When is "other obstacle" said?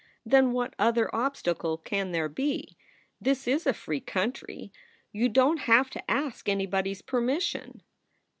0.79-1.77